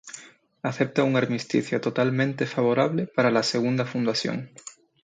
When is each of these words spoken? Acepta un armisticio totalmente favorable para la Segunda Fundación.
Acepta 0.63 1.03
un 1.03 1.15
armisticio 1.15 1.79
totalmente 1.79 2.47
favorable 2.47 3.05
para 3.05 3.29
la 3.29 3.43
Segunda 3.43 3.85
Fundación. 3.85 4.49